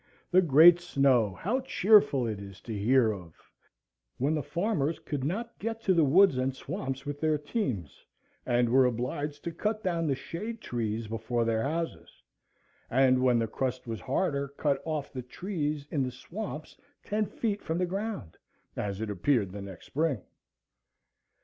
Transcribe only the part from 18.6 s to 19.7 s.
as it appeared the